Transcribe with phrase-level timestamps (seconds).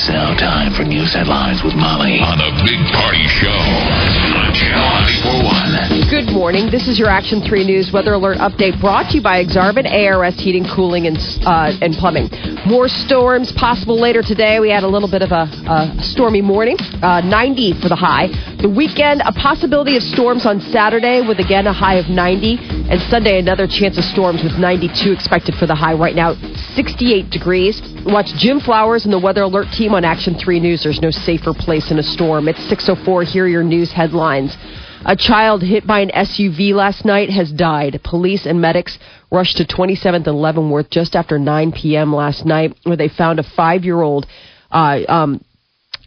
[0.00, 4.80] It's now time for news headlines with Molly on the Big Party Show on Channel
[5.20, 6.08] 941.
[6.08, 6.70] Good morning.
[6.72, 10.40] This is your Action 3 News Weather Alert Update brought to you by Exarban ARS
[10.40, 12.32] Heating, Cooling, and, uh, and Plumbing.
[12.64, 14.58] More storms possible later today.
[14.58, 16.80] We had a little bit of a, a stormy morning.
[17.04, 18.28] Uh, 90 for the high.
[18.56, 22.56] The weekend, a possibility of storms on Saturday with again a high of 90.
[22.88, 25.92] And Sunday, another chance of storms with 92 expected for the high.
[25.92, 26.40] Right now,
[26.74, 27.80] 68 degrees.
[28.06, 30.82] Watch Jim Flowers and the Weather Alert team on Action 3 News.
[30.82, 32.48] There's no safer place in a storm.
[32.48, 33.24] It's 6.04.
[33.24, 34.56] Here are your news headlines.
[35.04, 38.00] A child hit by an SUV last night has died.
[38.04, 38.98] Police and medics
[39.30, 42.14] rushed to 27th and Leavenworth just after 9 p.m.
[42.14, 44.26] last night, where they found a five-year-old,
[44.70, 45.44] uh, um,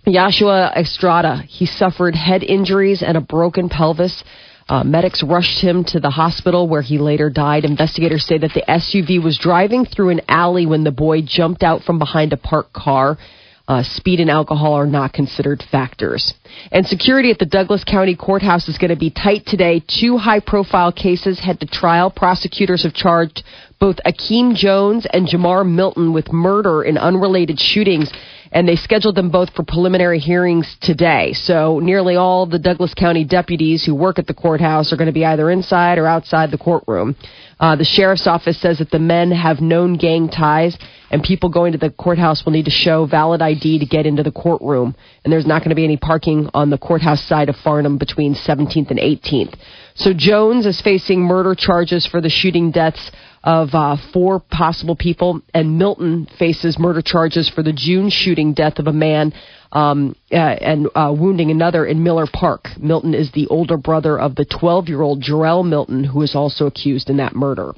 [0.08, 1.44] Joshua Estrada.
[1.48, 4.24] He suffered head injuries and a broken pelvis.
[4.70, 7.66] Uh, medics rushed him to the hospital where he later died.
[7.66, 11.84] Investigators say that the SUV was driving through an alley when the boy jumped out
[11.84, 13.18] from behind a parked car.
[13.66, 16.34] Uh, speed and alcohol are not considered factors.
[16.74, 19.82] And security at the Douglas County Courthouse is going to be tight today.
[19.88, 22.12] Two high profile cases head to trial.
[22.12, 23.42] Prosecutors have charged
[23.80, 28.12] both Akeem Jones and Jamar Milton with murder in unrelated shootings,
[28.52, 31.32] and they scheduled them both for preliminary hearings today.
[31.32, 35.14] So nearly all the Douglas County deputies who work at the courthouse are going to
[35.14, 37.16] be either inside or outside the courtroom.
[37.64, 40.78] Uh, the sheriff's office says that the men have known gang ties,
[41.10, 44.22] and people going to the courthouse will need to show valid ID to get into
[44.22, 44.94] the courtroom.
[45.24, 48.36] And there's not going to be any parking on the courthouse side of Farnam between
[48.36, 49.56] 17th and 18th.
[49.96, 53.12] So Jones is facing murder charges for the shooting deaths
[53.46, 58.78] of uh, four possible people, and Milton faces murder charges for the June shooting death
[58.78, 59.32] of a man
[59.74, 62.68] um, uh, and uh, wounding another in Miller Park.
[62.80, 66.68] Milton is the older brother of the 12 year old Jarrell Milton, who is also
[66.68, 67.74] accused in that murder.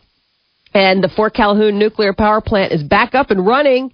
[0.74, 3.94] And the Fort Calhoun nuclear power plant is back up and running.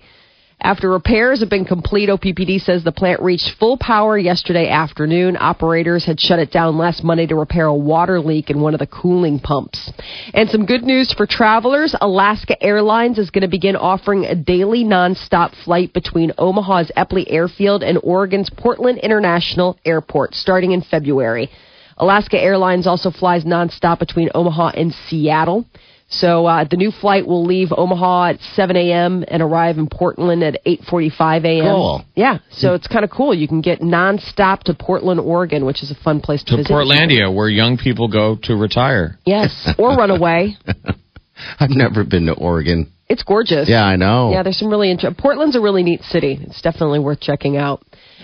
[0.64, 5.36] After repairs have been complete, OPPD says the plant reached full power yesterday afternoon.
[5.40, 8.80] Operators had shut it down last Monday to repair a water leak in one of
[8.80, 9.92] the cooling pumps.
[10.36, 11.96] And some good news for travelers.
[12.00, 17.82] Alaska Airlines is going to begin offering a daily nonstop flight between Omaha's Eppley Airfield
[17.82, 21.50] and Oregon's Portland International Airport starting in February.
[21.98, 25.66] Alaska Airlines also flies nonstop between Omaha and Seattle.
[26.12, 29.24] So uh, the new flight will leave Omaha at 7 a.m.
[29.28, 31.64] and arrive in Portland at 8:45 a.m.
[31.64, 32.06] Cool.
[32.16, 33.34] Yeah, so it's kind of cool.
[33.34, 36.72] You can get nonstop to Portland, Oregon, which is a fun place to, to visit.
[36.72, 39.18] Portlandia, where young people go to retire.
[39.26, 40.58] Yes, or run away.
[41.60, 42.92] I've never been to Oregon.
[43.08, 43.68] It's gorgeous.
[43.68, 44.32] Yeah, I know.
[44.32, 45.22] Yeah, there's some really interesting.
[45.22, 46.40] Portland's a really neat city.
[46.42, 47.84] It's definitely worth checking out.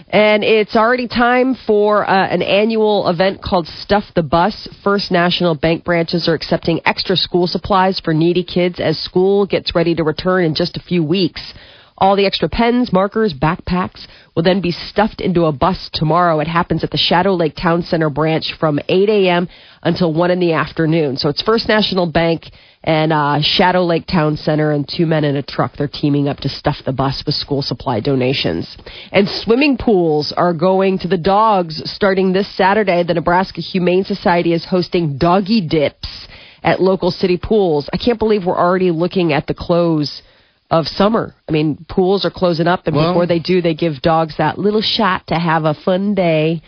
[0.09, 4.67] And it's already time for uh, an annual event called Stuff the Bus.
[4.83, 9.75] First National Bank branches are accepting extra school supplies for needy kids as school gets
[9.75, 11.53] ready to return in just a few weeks.
[11.99, 16.39] All the extra pens, markers, backpacks will then be stuffed into a bus tomorrow.
[16.39, 19.49] It happens at the Shadow Lake Town Center branch from 8 a.m.
[19.81, 21.17] until 1 in the afternoon.
[21.17, 22.51] So it's First National Bank
[22.83, 25.75] and uh, Shadow Lake Town Center and two men in a truck.
[25.75, 28.77] They're teaming up to stuff the bus with school supply donations.
[29.11, 33.01] And swimming pools are going to the dogs starting this Saturday.
[33.03, 36.27] The Nebraska Humane Society is hosting doggy dips
[36.61, 37.89] at local city pools.
[37.91, 40.21] I can't believe we're already looking at the close
[40.69, 41.33] of summer.
[41.47, 44.57] I mean, pools are closing up, and Well- before they do, they give dogs that
[44.57, 46.61] little shot to have a fun day.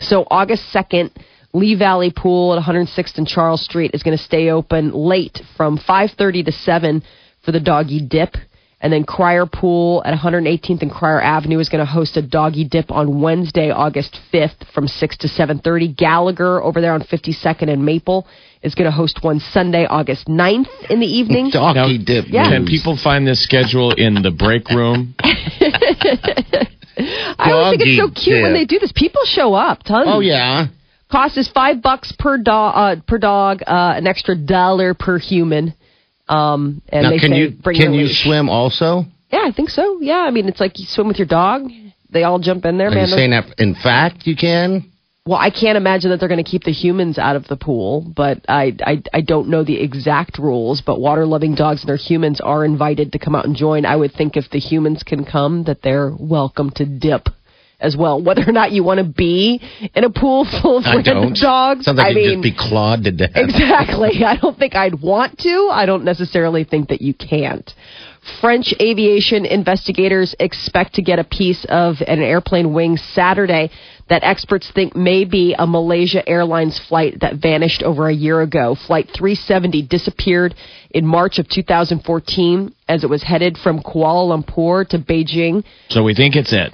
[0.00, 1.10] So August 2nd,
[1.54, 5.78] Lee Valley Pool at 106th and Charles Street is going to stay open late from
[5.78, 7.02] 5:30 to 7
[7.40, 8.36] for the doggy dip.
[8.82, 12.64] And then Cryer Pool at 118th and Cryer Avenue is going to host a doggy
[12.64, 15.88] dip on Wednesday, August 5th from 6 to 7:30.
[15.88, 18.26] Gallagher over there on 52nd and Maple
[18.62, 21.50] is going to host one Sunday, August 9th in the evening.
[21.50, 22.26] Doggy dip.
[22.28, 22.50] Yeah.
[22.50, 25.14] Can people find this schedule in the break room?
[26.98, 28.92] I always think it's so Doggy cute when they do this.
[28.92, 30.06] People show up, tons.
[30.10, 30.66] Oh yeah.
[31.10, 32.74] Cost is five bucks per dog.
[32.74, 35.74] Uh, per dog, uh, an extra dollar per human.
[36.28, 38.24] Um, and now they can say you bring can you leash.
[38.24, 39.04] swim also?
[39.30, 40.00] Yeah, I think so.
[40.00, 41.70] Yeah, I mean it's like you swim with your dog.
[42.10, 43.08] They all jump in there, Are man.
[43.08, 44.90] you saying that in fact you can?
[45.26, 48.00] Well, I can't imagine that they're going to keep the humans out of the pool,
[48.02, 50.82] but I, I I don't know the exact rules.
[50.82, 53.84] But water loving dogs and their humans are invited to come out and join.
[53.84, 57.28] I would think if the humans can come, that they're welcome to dip
[57.80, 58.22] as well.
[58.22, 59.60] Whether or not you want to be
[59.94, 61.36] in a pool full of I random don't.
[61.40, 63.32] dogs, Sounds like I mean, just be clawed to death.
[63.34, 64.24] Exactly.
[64.24, 65.68] I don't think I'd want to.
[65.72, 67.72] I don't necessarily think that you can't.
[68.40, 73.70] French aviation investigators expect to get a piece of an airplane wing Saturday
[74.08, 78.76] that experts think may be a Malaysia Airlines flight that vanished over a year ago.
[78.86, 80.54] Flight 370 disappeared
[80.90, 85.64] in March of 2014 as it was headed from Kuala Lumpur to Beijing.
[85.88, 86.72] So we think it's it.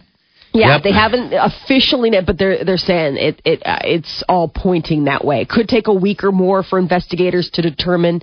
[0.54, 0.82] Yeah, Yep.
[0.82, 5.46] they haven't officially, but they're they're saying it it uh, it's all pointing that way.
[5.46, 8.22] Could take a week or more for investigators to determine,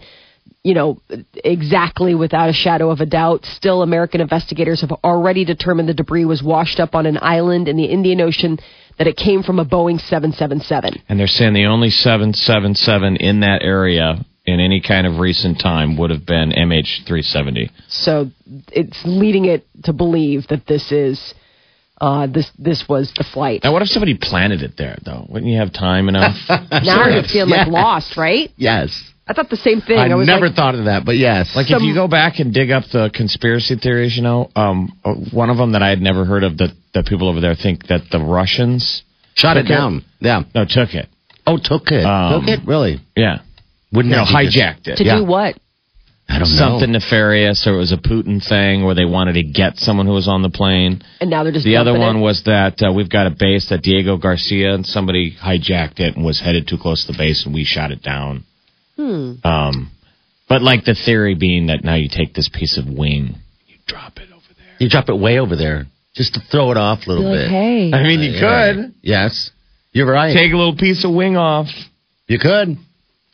[0.64, 1.02] you know,
[1.36, 3.46] exactly without a shadow of a doubt.
[3.46, 7.78] Still, American investigators have already determined the debris was washed up on an island in
[7.78, 8.60] the Indian Ocean.
[8.98, 11.04] That it came from a Boeing 777.
[11.08, 15.98] And they're saying the only 777 in that area in any kind of recent time
[15.98, 17.70] would have been MH370.
[17.88, 18.30] So
[18.74, 21.34] it's leading it to believe that this is
[22.02, 23.62] uh, this this was the flight.
[23.64, 25.26] Now, what if somebody planted it there, though?
[25.30, 26.36] Wouldn't you have time enough?
[26.50, 28.50] now you're feeling like lost, right?
[28.56, 28.90] Yes.
[29.30, 30.00] I thought the same thing.
[30.00, 31.56] I was never like, thought of that, but yes.
[31.56, 35.14] Like if you go back and dig up the conspiracy theories, you know, um, uh,
[35.14, 37.86] one of them that I had never heard of that that people over there think
[37.88, 39.04] that the Russians
[39.36, 39.74] shot it took it.
[39.76, 40.04] down.
[40.20, 40.42] Yeah.
[40.56, 41.08] no took it,
[41.46, 42.04] Oh, took it.
[42.04, 42.68] Um, took it?
[42.68, 43.00] Really?
[43.16, 43.40] yeah,
[43.94, 44.96] Wouldn't you know, that just- hijacked it.
[44.98, 45.18] to Yeah.
[45.20, 45.56] do what?
[46.32, 47.00] I don't Something know.
[47.00, 50.28] nefarious, or it was a Putin thing where they wanted to get someone who was
[50.28, 51.02] on the plane.
[51.22, 52.20] And now they're just The other one it.
[52.20, 56.24] was that uh, we've got a base that Diego Garcia and somebody hijacked it and
[56.24, 58.44] was headed too close to the base, and we shot it down.
[59.00, 59.36] Hmm.
[59.48, 59.92] Um,
[60.50, 63.36] but like the theory being that now you take this piece of wing,
[63.68, 64.76] you drop it over there.
[64.80, 65.86] You drop it way over there
[66.16, 67.50] just to throw it off a little like, bit.
[67.50, 68.74] hey, I mean, you Yeah.
[68.74, 69.52] could Yes.
[69.94, 70.36] You're right.
[70.36, 71.68] take a little piece of wing off.
[72.28, 72.78] you could.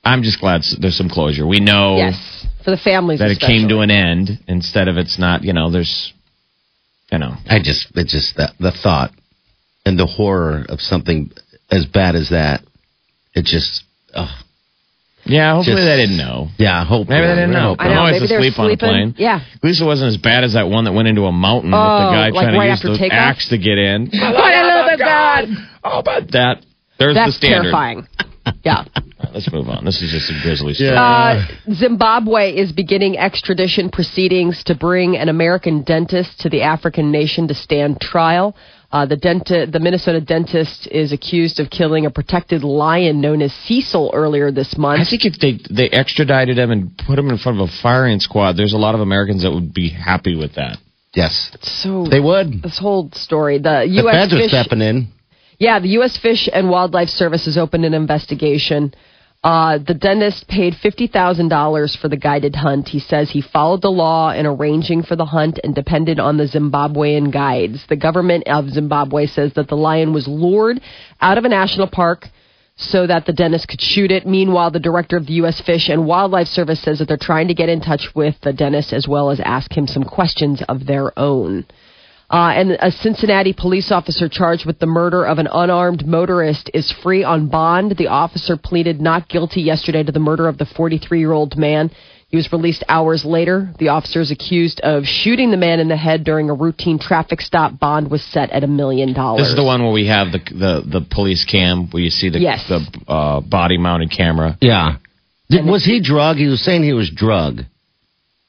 [0.03, 1.47] I'm just glad there's some closure.
[1.47, 5.17] We know yes, for the families that it came to an end instead of it's
[5.17, 5.43] not.
[5.43, 6.13] You know, there's,
[7.11, 9.11] you know, I just, it just that the thought
[9.83, 11.31] and the horror of something
[11.71, 12.61] as bad as that.
[13.33, 13.83] It just,
[14.15, 14.29] oh,
[15.25, 15.55] yeah.
[15.55, 16.47] Hopefully Just- they didn't know.
[16.57, 16.85] yeah.
[16.85, 17.75] Hope Maybe they didn't know.
[17.77, 18.89] I know, I'm always maybe they're asleep on a sleeping.
[18.89, 19.15] plane.
[19.17, 19.41] Yeah.
[19.55, 21.79] At least it wasn't as bad as that one that went into a mountain with
[21.79, 23.17] Oh, the guy like trying right to use after the takeoff?
[23.17, 24.09] axe to get in.
[24.13, 25.45] Oh, I love it, God.
[25.83, 26.63] Oh, but that.
[26.97, 27.63] There's That's the standard.
[27.71, 28.07] terrifying.
[28.63, 28.85] Yeah.
[28.95, 29.83] All right, let's move on.
[29.85, 30.91] This is just a grisly story.
[30.95, 37.47] Uh, Zimbabwe is beginning extradition proceedings to bring an American dentist to the African nation
[37.49, 38.55] to stand trial.
[38.95, 43.51] Uh, the, denti- the Minnesota dentist is accused of killing a protected lion known as
[43.65, 45.01] Cecil earlier this month.
[45.01, 48.21] I think if they they extradited him and put him in front of a firing
[48.21, 50.77] squad, there's a lot of Americans that would be happy with that.
[51.13, 51.51] Yes.
[51.61, 52.63] so They would.
[52.63, 54.15] this whole story, the The U.S.
[54.15, 55.07] feds are fish, stepping in.
[55.59, 56.17] Yeah, the U.S.
[56.17, 58.93] Fish and Wildlife Service has opened an investigation.
[59.45, 62.87] Uh, the dentist paid $50,000 for the guided hunt.
[62.87, 66.45] He says he followed the law in arranging for the hunt and depended on the
[66.45, 67.85] Zimbabwean guides.
[67.87, 70.81] The government of Zimbabwe says that the lion was lured
[71.21, 72.27] out of a national park
[72.75, 74.25] so that the dentist could shoot it.
[74.25, 75.61] Meanwhile, the director of the U.S.
[75.61, 78.93] Fish and Wildlife Service says that they're trying to get in touch with the dentist
[78.93, 81.67] as well as ask him some questions of their own.
[82.29, 86.91] Uh, and a Cincinnati police officer charged with the murder of an unarmed motorist is
[87.03, 87.95] free on bond.
[87.97, 91.91] The officer pleaded not guilty yesterday to the murder of the 43 year old man.
[92.27, 93.71] He was released hours later.
[93.77, 97.39] The officer is accused of shooting the man in the head during a routine traffic
[97.41, 97.79] stop.
[97.79, 99.41] Bond was set at a million dollars.
[99.43, 102.29] This is the one where we have the the, the police cam where you see
[102.29, 102.65] the Yes.
[102.67, 104.57] the uh, body mounted camera.
[104.59, 104.97] Yeah.
[105.49, 106.37] Did, was he drug?
[106.37, 107.61] He was saying he was drug.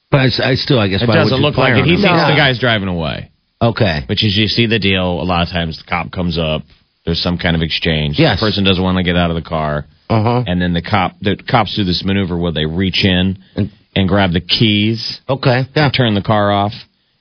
[0.09, 1.85] But I, s- I still, I guess, It why would doesn't look like it.
[1.85, 2.01] He him?
[2.01, 2.27] thinks No.
[2.27, 3.29] the guy's driving away,
[3.61, 4.03] Okay.
[4.07, 5.21] which is you see the deal.
[5.21, 6.61] A lot of times the cop comes up.
[7.05, 8.19] There's some kind of exchange.
[8.19, 8.39] Yes.
[8.39, 10.43] The person doesn't want to get out of the car, Uh huh.
[10.45, 14.07] and then the cop the cops do this maneuver where they reach in And- and
[14.07, 15.65] grab the keys, Okay.
[15.75, 15.89] Yeah.
[15.89, 16.73] turn the car off,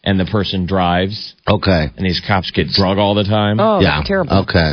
[0.05, 1.35] and the person drives.
[1.49, 1.89] Okay.
[1.97, 3.59] And these cops get drug all the time.
[3.61, 3.97] Oh, yeah.
[3.99, 4.35] that's terrible.
[4.41, 4.73] Okay.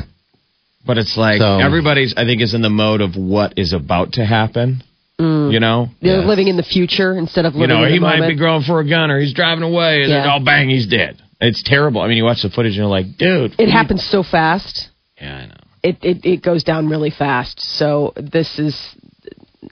[0.85, 4.13] But it's like So- everybody's, I think, is in the mode of what is about
[4.13, 4.83] to happen.
[5.19, 6.25] You know, They're Yeah.
[6.27, 7.69] living in the future instead of living.
[7.69, 8.33] you know, in he might moment.
[8.37, 10.35] be going for a gun or he's driving away, and then Yeah.
[10.35, 11.15] oh bang, he's dead.
[11.43, 12.01] It's terrible.
[12.01, 14.89] I mean, you watch the footage and you're like, dude, it happens so fast.
[15.19, 15.55] Yeah, I know.
[15.83, 17.59] It, it it goes down really fast.
[17.59, 18.79] So this is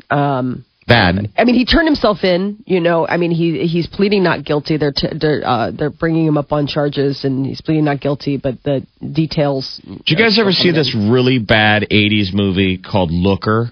[0.09, 1.31] um Bad.
[1.37, 2.63] I mean, he turned himself in.
[2.65, 4.77] You know, I mean, he he's pleading not guilty.
[4.77, 8.37] They're t- they're uh, they're bringing him up on charges, and he's pleading not guilty.
[8.37, 9.79] But the details.
[9.85, 13.69] Did you guys ever see this really bad '80s movie called Looker?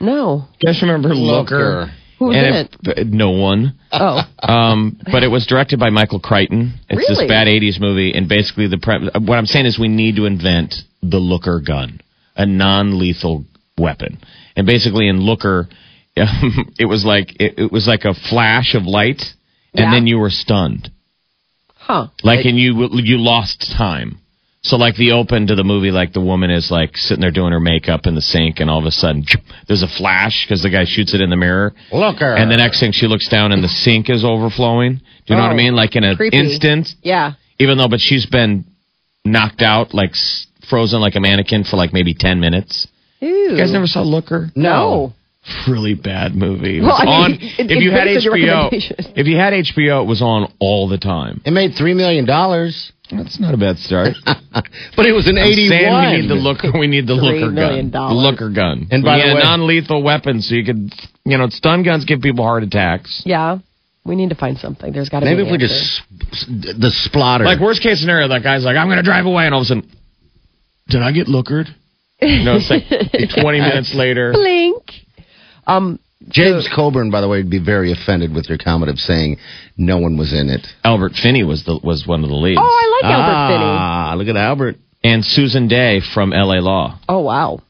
[0.00, 0.46] No.
[0.60, 1.90] You guys remember Looker?
[2.20, 3.06] And in if- it?
[3.08, 3.74] No one.
[3.92, 6.74] Oh, Um, but it was directed by Michael Crichton.
[6.88, 7.24] It's Really?
[7.26, 10.24] this bad '80s movie, and basically the pre- what I'm saying is we need to
[10.26, 12.00] invent the Looker gun.
[12.36, 13.44] a non-lethal
[13.76, 14.18] weapon,
[14.56, 15.68] and basically in Looker,
[16.16, 19.22] it was like it, it was like a flash of light,
[19.74, 19.90] and Yeah.
[19.92, 20.90] then you were stunned,
[21.74, 22.08] Huh.
[22.22, 24.18] like and you you lost time.
[24.62, 27.52] So like the open to the movie, like the woman is like sitting there doing
[27.52, 29.24] her makeup in the sink, and all of a sudden
[29.68, 31.72] there's a flash because the guy shoots it in the mirror.
[31.92, 32.34] Looker.
[32.34, 34.94] And the next thing she looks down and the sink is overflowing.
[34.96, 35.74] Do you know what I Oh, mean?
[35.76, 37.34] Like in an instant, Yeah.
[37.60, 38.64] even though, but she's been
[39.24, 42.88] knocked out, like s- frozen like a mannequin for like maybe 10 minutes.
[43.20, 43.28] Ew.
[43.28, 44.50] You guys never saw Looker?
[44.56, 45.12] No.
[45.68, 46.78] Really bad movie.
[46.78, 49.26] It Well, was I mean, on, it- if you had based on your HBO, if
[49.26, 51.40] you had HBO, it was on all the time.
[51.44, 52.26] It made $3 million.
[53.10, 54.14] That's not a bad start.
[54.24, 56.10] but it was an I'm 81.
[56.12, 56.78] we need the looker.
[56.78, 58.08] We need the Three looker million gun.
[58.08, 58.88] The looker gun.
[58.90, 60.92] And we by need the a way- non-lethal weapon, so you could,
[61.24, 63.22] you know, stun guns give people heart attacks.
[63.24, 63.58] Yeah.
[64.04, 64.92] We need to find something.
[64.92, 65.30] There's got to be.
[65.34, 67.44] Maybe be if an we just the splatter.
[67.44, 69.64] Like worst case scenario, that guy's like, I'm going to drive away, and all of
[69.64, 69.90] a sudden,
[70.88, 71.66] did I get lookered?
[72.20, 72.82] You know, it's like
[73.42, 74.32] 20 minutes later.
[74.32, 74.82] blink.
[75.68, 79.36] Um, James Coburn, by the way, would be very offended with your comment of saying
[79.76, 80.66] no one was in it.
[80.84, 83.64] Albert Finney was the was one of the leads, oh, I like Albert Finney.
[83.64, 84.76] Ah, look at Albert.
[85.04, 86.60] and Susan Dey from L.A.
[86.60, 86.98] Law.
[87.08, 87.60] Oh wow.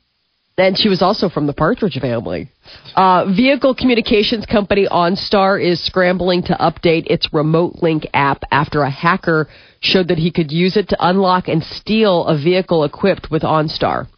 [0.57, 2.49] And she was also from the Partridge Family.
[2.97, 8.91] Uh, vehicle communications company OnStar is scrambling to update its Remote Link app after a
[8.91, 9.47] hacker
[9.79, 14.09] showed that he could use it to unlock and steal a vehicle equipped with OnStar.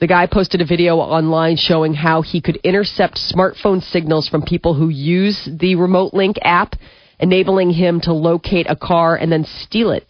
[0.00, 4.74] The guy posted a video online showing how he could intercept smartphone signals from people
[4.74, 6.74] who use the Remote Link app,
[7.18, 10.06] enabling him to locate a car and then steal it.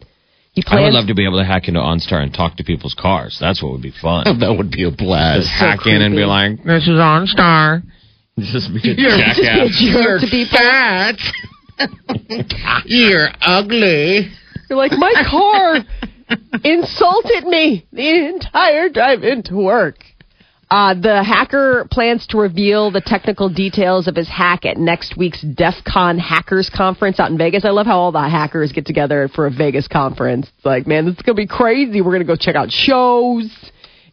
[0.52, 2.94] He I would love to be able to hack into OnStar and talk to people's
[2.98, 3.38] cars.
[3.40, 4.24] That's what would be fun.
[4.40, 5.42] That would be a blast.
[5.46, 7.82] Just hack in and be like, "This is OnStar."
[8.38, 9.80] Just be a just be a jackass.
[9.80, 10.58] jerk to people.
[10.58, 11.16] fat.
[12.86, 14.30] You're ugly.
[14.68, 15.84] You're like, my car
[16.64, 20.04] insulted me the entire drive into work.
[20.70, 25.40] Uh, the hacker plans to reveal the technical details of his hack at next week's
[25.40, 27.64] DEF CON Hackers Conference out in Vegas.
[27.64, 30.50] I love how all the hackers get together for a Vegas conference.
[30.54, 32.02] It's like, man, this is going to be crazy.
[32.02, 33.50] We're going to go check out shows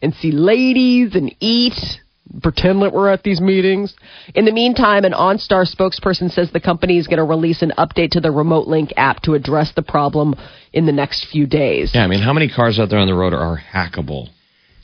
[0.00, 1.78] and see ladies and eat,
[2.42, 3.94] pretend that we're at these meetings.
[4.34, 8.10] In the meantime, an OnStar spokesperson says the company is going to release an update
[8.12, 10.34] to the Remote Link app to address the problem
[10.72, 11.92] in the next few days.
[11.94, 14.28] Yeah, I mean, how many cars out there on the road are hackable?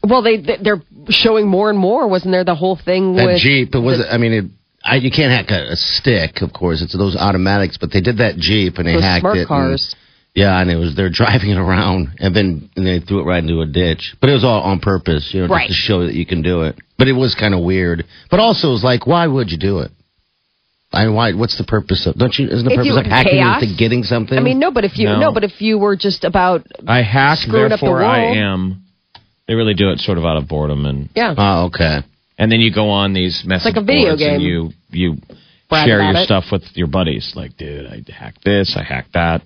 [0.04, 2.08] Well, they they're showing more and more.
[2.08, 4.04] Wasn't there the whole thing That with Jeep, it was.
[4.10, 4.44] I mean, it,
[4.84, 6.82] I, you can't hack a, a stick, of course.
[6.82, 9.40] It's those automatics, but they did that Jeep and they those hacked smart it.
[9.42, 9.94] and- cars?
[10.34, 13.42] yeah, and it was they're driving it around, and then and they threw it right
[13.44, 14.16] into a ditch.
[14.20, 15.68] But it was all on purpose, you know, Right.
[15.68, 16.76] just to show that you can do it.
[17.02, 18.04] But it was kind of weird.
[18.30, 19.90] But also, it was like, why would you do it?
[20.92, 21.32] I mean, why?
[21.32, 22.14] What's the purpose of?
[22.14, 22.46] Don't you?
[22.46, 23.60] Isn't the If purpose you- of hacking chaos?
[23.62, 24.38] is to getting something?
[24.38, 25.18] I mean, no, but if you No.
[25.18, 28.82] no, but if you were just about I hack, Screwing up the therefore I am.
[29.48, 32.02] They really do it sort of out of boredom, and yeah, Oh, okay.
[32.38, 34.40] and then you go on these message like a video boards and game.
[34.40, 35.16] you you
[35.68, 36.24] Brag share your it.
[36.26, 37.32] stuff with your buddies.
[37.34, 39.42] Like, dude, I hacked this, I hacked that.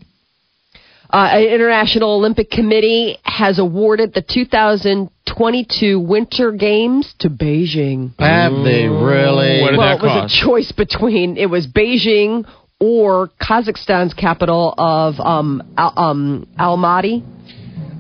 [1.11, 8.13] Uh, an International Olympic Committee has awarded the 2022 Winter Games to Beijing.
[8.19, 9.63] Have they really?
[9.63, 10.35] What did well, that it was cost?
[10.35, 12.45] a choice between it was Beijing
[12.81, 17.23] or Kazakhstan's capital of um, Al- um, Almaty.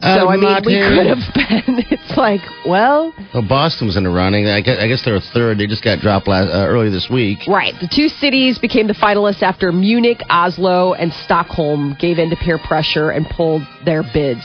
[0.02, 1.76] So I mean, we could have been.
[1.88, 4.46] It's like, well, Well, Boston was in the running.
[4.46, 5.58] I guess, I guess they're a third.
[5.58, 7.38] They just got dropped last, uh, early this week.
[7.46, 7.74] Right.
[7.80, 12.58] The two cities became the finalists after Munich, Oslo, and Stockholm gave in to peer
[12.58, 14.42] pressure and pulled their bids.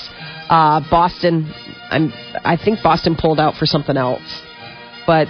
[0.50, 1.52] Uh, Boston,
[1.90, 2.12] I'm,
[2.44, 4.42] I think Boston pulled out for something else.
[5.08, 5.28] But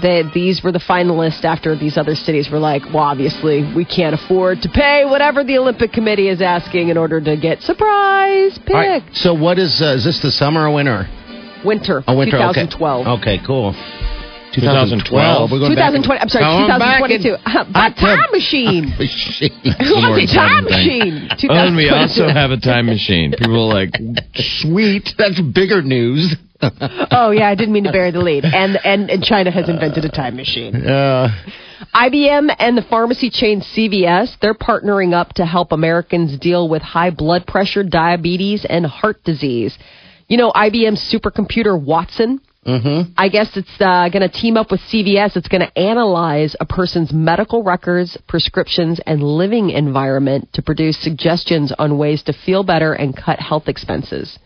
[0.00, 4.14] they, these were the finalists after these other cities were like, well, obviously, we can't
[4.14, 8.74] afford to pay whatever the Olympic Committee is asking in order to get surprise pick.
[8.74, 9.02] All right.
[9.12, 11.06] So what is uh, is this the summer or winter?
[11.64, 12.38] Winter, Oh, winter.
[12.38, 13.06] 2012.
[13.06, 13.36] Okay.
[13.36, 13.44] Okay.
[13.46, 13.74] Cool.
[14.54, 15.50] 2012.
[15.50, 16.20] We're going back in- 2020.
[16.20, 17.72] I'm sorry, Going back in- 2022.
[17.72, 18.92] By Hot time machine.
[18.98, 19.52] Machine.
[19.80, 21.48] Who more wants a time exciting machine?
[21.50, 23.32] Oh, and we also have a time machine.
[23.32, 23.90] People are like,
[24.60, 25.14] Sweet.
[25.16, 26.36] That's bigger news.
[27.10, 28.44] Oh yeah, I didn't mean to bury the lead.
[28.44, 30.74] And and and China has invented a time machine.
[30.76, 31.28] Uh,
[31.94, 37.10] IBM and the pharmacy chain CVS, they're partnering up to help Americans deal with high
[37.10, 39.76] blood pressure, diabetes, and heart disease.
[40.28, 42.40] You know, IBM's supercomputer Watson.
[42.66, 43.12] Mm-hmm.
[43.16, 45.36] I guess it's uh, going to team up with CVS.
[45.36, 51.72] It's going to analyze a person's medical records, prescriptions, and living environment to produce suggestions
[51.76, 54.38] on ways to feel better and cut health expenses.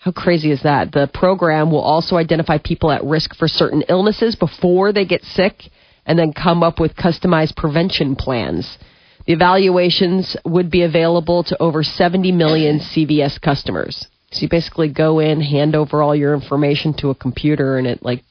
[0.00, 0.92] How crazy is that?
[0.92, 5.64] The program will also identify people at risk for certain illnesses before they get sick
[6.06, 8.78] and then come up with customized prevention plans.
[9.26, 14.06] The evaluations would be available to over 70 million CVS customers.
[14.32, 18.02] So you basically go in, hand over all your information to a computer, and it
[18.02, 18.22] like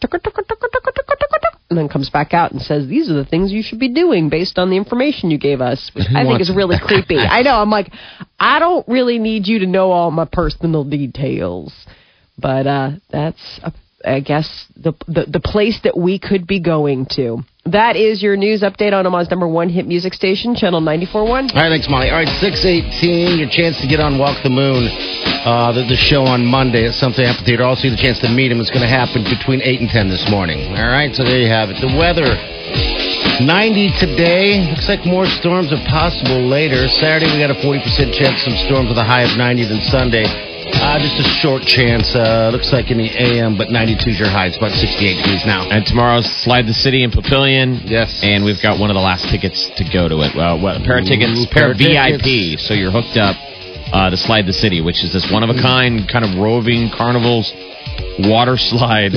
[1.69, 4.29] and then comes back out and says these are the things you should be doing
[4.29, 7.17] based on the information you gave us, which I think is really creepy.
[7.17, 7.55] I know.
[7.55, 7.91] I'm like,
[8.39, 11.73] I don't really need you to know all my personal details,
[12.37, 13.71] but uh, that's uh,
[14.03, 17.39] I guess the, the the place that we could be going to.
[17.69, 21.13] That is your news update on Omaha's number one hit music station, Channel 94.1.
[21.13, 22.09] All right, thanks, Molly.
[22.09, 24.89] All right, 618, your chance to get on Walk the Moon,
[25.45, 27.61] uh, the, the show on Monday at Something Amphitheater.
[27.61, 28.57] Also, the chance to meet him.
[28.59, 30.65] It's going to happen between 8 and 10 this morning.
[30.73, 31.77] All right, so there you have it.
[31.77, 32.25] The weather
[33.45, 34.65] 90 today.
[34.73, 36.89] Looks like more storms are possible later.
[36.97, 37.85] Saturday, we got a 40%
[38.17, 40.48] chance of some storms with a high of 90 than Sunday.
[40.75, 42.13] Uh, just a short chance.
[42.15, 44.47] Uh, looks like in the AM, but 92 is your high.
[44.47, 45.69] It's about 68 degrees now.
[45.69, 47.81] And tomorrow's Slide the City in Papillion.
[47.85, 48.21] Yes.
[48.23, 50.35] And we've got one of the last tickets to go to it.
[50.35, 52.59] Well, what, a pair of tickets, Ooh, pair pair of VIP.
[52.59, 53.35] So you're hooked up
[53.93, 56.91] uh, to Slide the City, which is this one of a kind kind of roving
[56.93, 57.49] carnivals
[58.27, 59.11] water slide.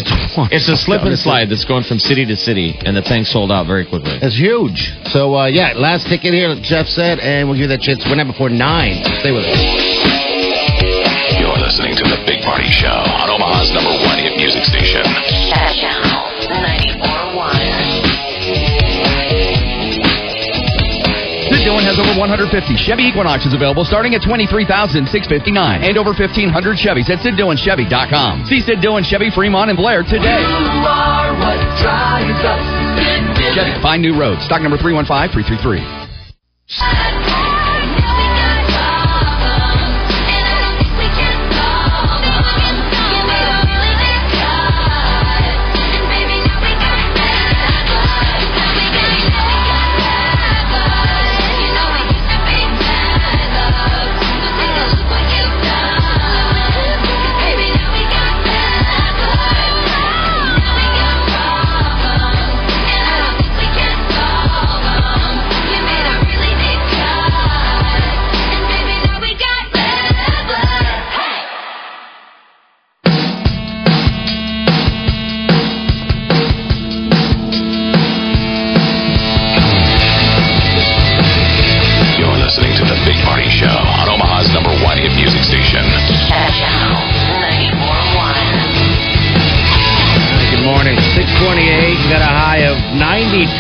[0.50, 1.50] It's a slip and slide.
[1.50, 4.18] that's going from city to city, and the thing sold out very quickly.
[4.22, 4.94] It's huge.
[5.10, 8.02] So, uh, yeah, last ticket here, like Jeff said, and we'll give you that chance
[8.04, 8.58] to win that before 9.
[9.20, 10.21] Stay with us.
[11.62, 15.06] You're listening to The Big Party Show on Omaha's number one hit music station.
[15.78, 17.38] Channel 94.1.
[21.54, 22.50] Sid Dillon has over 150
[22.82, 25.06] Chevy Equinoxes available starting at $23,659
[25.86, 26.50] and over 1,500
[26.82, 28.50] Chevys at SidDillonChevy.com.
[28.50, 30.42] See Sid Dillon Chevy Fremont and Blair today.
[33.54, 34.42] Chevy, find new roads.
[34.50, 37.41] Stock number 315333.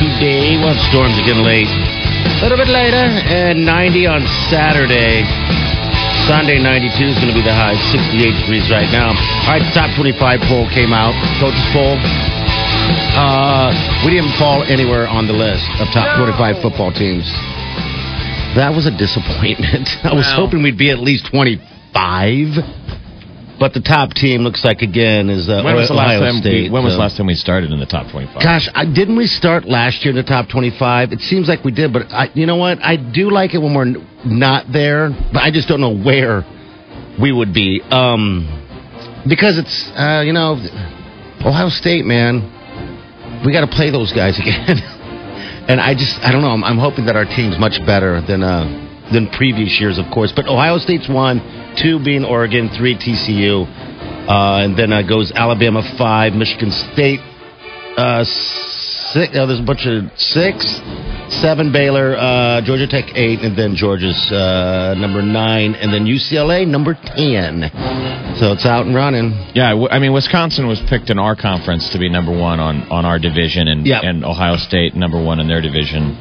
[0.02, 0.58] Today.
[0.58, 1.70] Well, storms again late.
[1.70, 3.02] A little bit later.
[3.30, 5.22] And 90 on Saturday.
[6.26, 7.74] Sunday, 92 is going to be the high.
[7.90, 9.10] 68 degrees right now.
[9.46, 10.18] All right, the top 25
[10.50, 11.14] poll came out.
[11.42, 11.98] Coaches poll.
[13.14, 13.70] Uh,
[14.06, 17.26] we didn't fall anywhere on the list of top 25 football teams.
[18.58, 19.88] That was a disappointment.
[20.04, 20.46] I was Wow.
[20.46, 21.62] hoping we'd be at least 25.
[23.62, 26.40] But the top team looks like again is uh, When was the last Ohio time?
[26.42, 26.64] State.
[26.64, 28.42] we, when was the last time we started in the top twenty-five?
[28.42, 31.12] Gosh, I, didn't we start last year in the top 25?
[31.12, 32.82] It seems like we did, but I, you know what?
[32.82, 36.42] I do like it when we're n- not there, but I just don't know where
[37.22, 37.80] we would be.
[37.88, 38.50] Um,
[39.28, 40.58] because it's, uh, you know,
[41.46, 42.42] Ohio State, man,
[43.46, 44.82] we got to play those guys again.
[45.70, 46.50] and I just, I don't know.
[46.50, 50.32] I'm, I'm hoping that our team's much better than uh, than previous years, of course.
[50.34, 51.40] But Ohio State's one,
[51.76, 53.64] two being Oregon, three TCU,
[54.28, 57.20] uh, and then uh, goes Alabama five, Michigan State
[57.96, 59.36] uh, six.
[59.36, 60.64] Oh, there's a bunch of six,
[61.42, 66.66] seven Baylor, uh, Georgia Tech eight, and then Georgia's uh, number nine, and then UCLA
[66.66, 67.70] number ten.
[68.40, 69.32] So it's out and running.
[69.54, 72.82] Yeah, w- I mean, Wisconsin was picked in our conference to be number one on,
[72.90, 74.00] on our division, and Yeah.
[74.02, 76.16] and Ohio State number one in their division.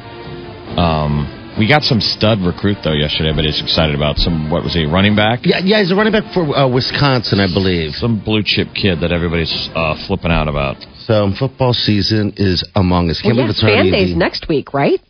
[0.76, 3.30] Um, we got some stud recruit though yesterday.
[3.30, 4.50] Everybody's excited about some.
[4.50, 4.84] What was he?
[4.86, 5.40] Running back?
[5.44, 7.92] Yeah, yeah, he's a running back for uh, Wisconsin, I believe.
[7.94, 10.76] Some blue chip kid that everybody's uh, flipping out about.
[11.06, 13.20] So football season is among us.
[13.20, 15.00] Can't Well, believe yeah, it's already fan days next week, right?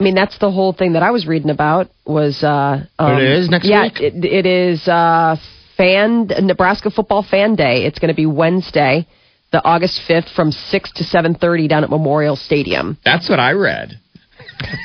[0.00, 1.88] I mean, that's the whole thing that I was reading about.
[2.04, 4.00] Was uh, um, It is next yeah, week?
[4.00, 5.36] it, it is uh,
[5.76, 7.84] fan Nebraska football fan day.
[7.84, 9.06] It's going to be Wednesday,
[9.52, 12.98] the August fifth, from six to seven thirty down at Memorial Stadium.
[13.04, 14.00] That's what I read.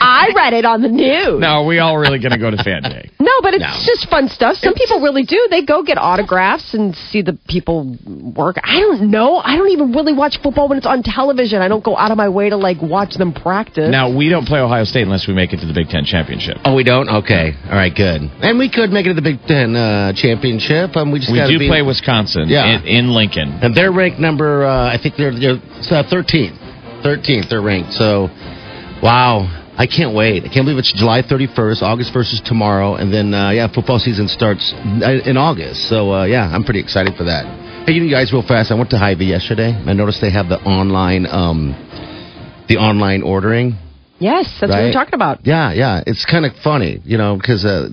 [0.01, 1.39] I read it on the news.
[1.39, 3.09] Now, are we all really going to go to fan day?
[3.19, 3.75] No, but it's No.
[3.85, 4.57] just fun stuff.
[4.57, 5.47] Some people really do.
[5.49, 7.97] They go get autographs and see the people
[8.35, 8.57] work.
[8.63, 9.37] I don't know.
[9.37, 11.61] I don't even really watch football when it's on television.
[11.61, 13.89] I don't go out of my way to like watch them practice.
[13.91, 16.57] Now we don't play Ohio State unless we make it to the Big Ten championship.
[16.65, 17.09] Oh, we don't.
[17.09, 18.21] Okay, all right, good.
[18.41, 20.95] And we could make it to the Big Ten uh, championship.
[20.95, 22.79] Um, we just We do be, play Wisconsin Yeah.
[22.79, 23.59] in, in Lincoln.
[23.61, 24.65] and they're ranked number.
[24.65, 25.59] Uh, I think they're they're
[25.91, 26.55] uh, thirteenth.
[27.03, 27.93] Thirteenth, they're ranked.
[27.93, 28.27] So,
[29.03, 29.45] wow.
[29.79, 30.43] I can't wait.
[30.43, 31.83] I can't believe it's July 31st.
[31.83, 32.95] August 1st is tomorrow.
[32.95, 35.87] And then, uh, yeah, football season starts uh, in August.
[35.87, 37.85] So, uh, yeah, I'm pretty excited for that.
[37.85, 38.71] Hey, you guys, real fast.
[38.71, 39.69] I went to Hy-Vee yesterday.
[39.71, 41.75] I noticed they have the online, um,
[42.67, 43.77] the online ordering.
[44.19, 45.45] Yes, that's what we're talking about.
[45.45, 46.01] Yeah, yeah.
[46.07, 47.89] It's kind of funny, you know, because uh,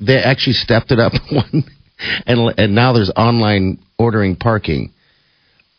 [0.00, 1.64] they actually stepped it up one,
[2.24, 4.92] and and now there's online ordering parking.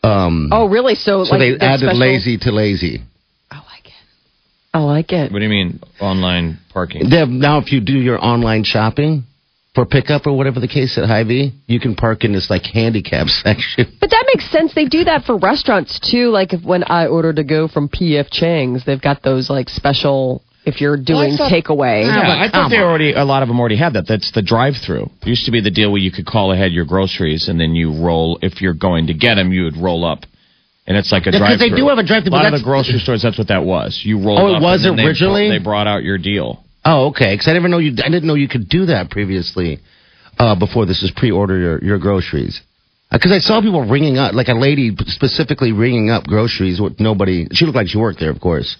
[0.04, 0.96] Um, Oh, really?
[0.96, 3.02] So, so like they added special- lazy to lazy.
[4.78, 5.16] I like it.
[5.16, 5.34] I like it.
[5.34, 7.10] What do you mean online parking?
[7.10, 9.24] They have, now, if you do your online shopping
[9.76, 13.28] for pickup or whatever the case at Hy-Vee, you can park in this like handicap
[13.44, 13.86] section.
[14.00, 14.74] But that makes sense.
[14.74, 16.30] They do that for restaurants too.
[16.30, 20.44] Like if, when I order to go from PF Chang's, they've got those like special.
[20.66, 23.58] If you're doing thought- takeaway, Yeah, but I thought they already a lot of them
[23.58, 24.06] already had that.
[24.06, 25.10] That's the drive-through.
[25.22, 27.74] It used to be the deal where you could call ahead your groceries and then
[27.74, 28.38] you roll.
[28.42, 30.26] If you're going to get them, you would roll up,
[30.88, 31.69] and it's like a Yeah, 'cause drive-through.
[31.69, 34.02] they do have a drive-through, A lot of the grocery stores, that's what that was.
[34.04, 34.39] You rolled.
[34.39, 35.47] Oh, it was they originally?
[35.47, 36.63] brought- They brought out your deal.
[36.86, 37.34] Oh, okay.
[37.34, 37.91] Because I never know you.
[38.04, 39.80] I didn't know you could do that previously.
[40.39, 42.62] Uh, before this is pre-order your, your groceries.
[43.12, 47.47] Because I saw people ringing up, like a lady specifically ringing up groceries with nobody.
[47.54, 48.78] She looked like she worked there, of course.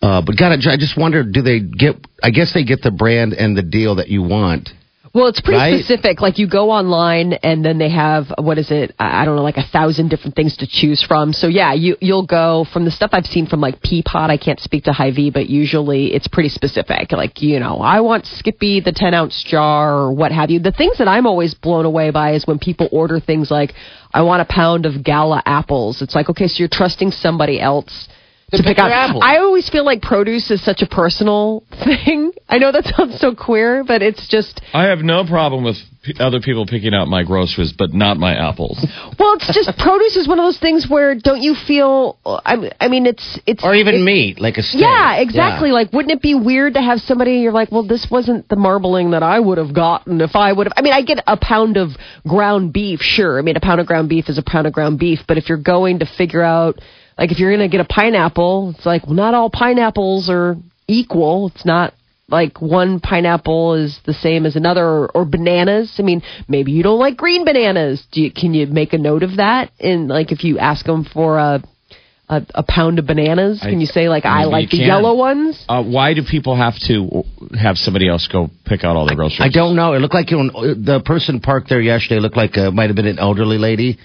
[0.00, 1.96] Uh, but God, I just wonder, do they get?
[2.22, 4.70] I guess they get the brand and the deal that you want.
[5.18, 5.84] Well, it's pretty Right?
[5.84, 6.20] specific.
[6.20, 8.94] Like you go online and then they have what is it?
[9.00, 11.32] I I don't know, like a thousand different things to choose from.
[11.32, 14.30] So yeah, you you'll go from the stuff I've seen from like Peapod.
[14.30, 17.10] I can't speak to Hy-Vee, but usually it's pretty specific.
[17.10, 20.60] Like you know, I want Skippy the ten ounce jar or what have you.
[20.60, 23.72] The things that I'm always blown away by is when people order things like
[24.14, 26.00] I want a pound of Gala apples.
[26.00, 28.08] It's like okay, so you're trusting somebody else.
[28.50, 29.22] To To pick pick out.
[29.22, 32.32] I always feel like produce is such a personal thing.
[32.48, 36.14] I know that sounds so queer, but it's just I have no problem with p-
[36.18, 38.78] other people picking out my groceries, but not my apples.
[39.18, 42.18] Well, it's just produce is one of those things where don't you feel?
[42.24, 44.80] I, I mean, it's it's Or even it- meat, like a steak.
[44.80, 45.68] Yeah, exactly.
[45.70, 45.74] Yeah.
[45.74, 47.38] Like, wouldn't it be weird to have somebody?
[47.40, 50.68] You're like, well, this wasn't the marbling that I would have gotten if I would
[50.68, 50.72] have.
[50.76, 51.90] I mean, I get a pound of
[52.26, 53.38] ground beef, sure.
[53.38, 55.48] I mean, a pound of ground beef is a pound of ground beef, but if
[55.48, 56.78] you're going to figure out,
[57.18, 60.56] like, if you're going to get a pineapple, it's like, well, not all pineapples are
[60.86, 61.50] equal.
[61.54, 61.92] It's not
[62.30, 66.82] like one pineapple is the same as another or, or bananas i mean maybe you
[66.82, 70.30] don't like green bananas do you, can you make a note of that and like
[70.30, 71.62] if you ask them for a
[72.28, 74.86] a, a pound of bananas can I- you say like i like the can.
[74.86, 77.24] yellow ones Uh, why do people have to
[77.58, 79.40] have somebody else go pick out all the groceries?
[79.40, 79.94] I don't know.
[79.94, 82.96] It looked like you know, the person parked there yesterday looked like uh, might have
[82.96, 83.96] been an elderly lady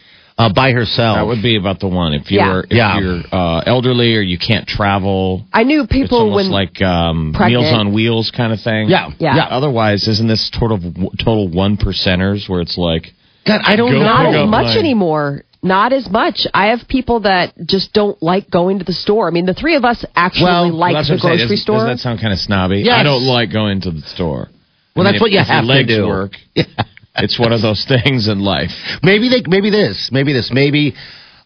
[0.45, 1.17] uh, by herself.
[1.17, 2.13] That would be about the one.
[2.13, 2.61] If you're Yeah.
[2.65, 2.99] if Yeah.
[2.99, 7.31] you're uh, elderly or you can't travel, i knew it's people almost when like um.
[7.39, 8.89] Meals on Wheels kind of thing.
[8.89, 9.35] Yeah, Yeah.
[9.35, 9.45] yeah.
[9.49, 10.79] Otherwise, isn't this total
[11.19, 13.13] total one percenters where it's like
[13.45, 14.05] God, I don't Go know.
[14.05, 18.79] not as much anymore not as much i have people that just don't like going
[18.79, 21.61] to the store i mean the three of us actually Well, like the grocery Does-
[21.61, 22.79] store Does that sound kind of snobby?
[22.81, 22.95] Yes.
[22.99, 24.49] I don't like going to the store.
[24.93, 26.05] Well, I that's mean, what you if have to do.
[26.05, 26.33] Work,
[27.17, 28.71] it's one of those things in life.
[29.03, 30.93] Maybe they, maybe this, maybe this, maybe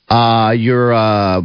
[0.09, 1.41] uh, you're, uh,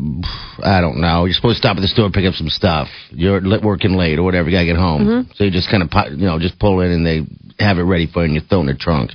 [0.62, 1.24] I don't know.
[1.24, 2.88] You're supposed to stop at the store and pick up some stuff.
[3.10, 4.48] You're working late or whatever.
[4.48, 5.32] You gotta get home, Mm-hmm.
[5.34, 7.20] so you just kind of, you know, just pull in and they
[7.64, 9.10] have it ready for you and you throw it in the trunk.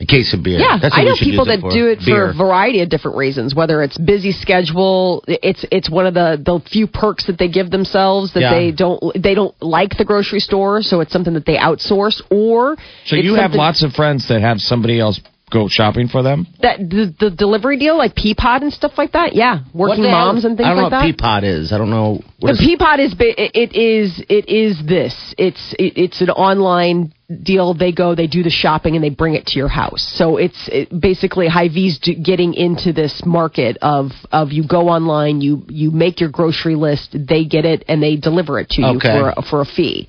[0.00, 0.58] A case of beer.
[0.58, 1.70] Yeah, That's what I know people that for.
[1.70, 2.28] do it Beer.
[2.28, 3.54] for a variety of different reasons.
[3.54, 7.70] Whether it's busy schedule, it's it's one of the the few perks that they give
[7.70, 8.54] themselves that Yeah.
[8.54, 12.22] they don't they don't like the grocery store, so it's something that they outsource.
[12.30, 16.46] Or So you have lots of friends that have somebody else go shopping for them.
[16.62, 19.34] that the, the delivery deal like Peapod and stuff like that.
[19.34, 20.70] Yeah, working moms and things like that.
[20.70, 21.06] I don't like know that.
[21.06, 21.72] what Peapod is.
[21.72, 22.20] I don't know.
[22.38, 25.34] What The is- Peapod is ba- it it is it is this.
[25.38, 27.74] It's it, it's an online deal.
[27.74, 30.02] They go, they do the shopping, and they bring it to your house.
[30.16, 35.64] So it's it, basically Hy-Vee's getting into this market of of you go online, you
[35.68, 39.08] you make your grocery list, they get it, and they deliver it to you Okay.
[39.34, 40.08] for for a fee.